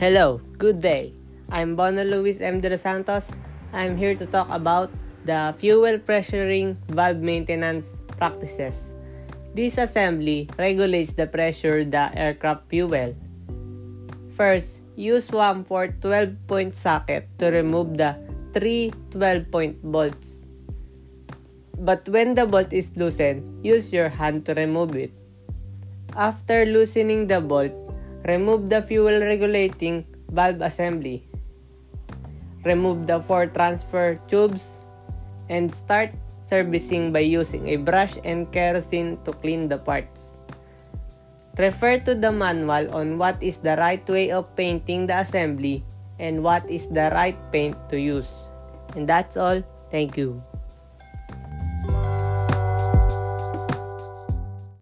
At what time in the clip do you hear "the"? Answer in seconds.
5.28-5.52, 11.12-11.28, 11.84-12.08, 18.00-18.16, 22.32-22.48, 27.28-27.44, 28.70-28.80, 33.10-33.18, 39.66-39.78, 42.14-42.30, 43.58-43.74, 45.06-45.18, 46.88-47.10